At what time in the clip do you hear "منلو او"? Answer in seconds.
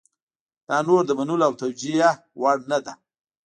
1.19-1.53